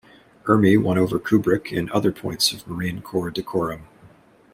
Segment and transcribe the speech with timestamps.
[0.45, 3.83] Ermey won over Kubrick in other points of Marine Corps decorum.